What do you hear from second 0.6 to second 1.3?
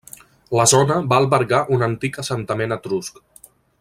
zona va